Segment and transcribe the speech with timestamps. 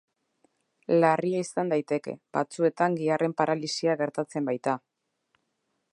[1.03, 4.79] Larria izan daiteke, batzuetan giharren paralisia gertatzen baita.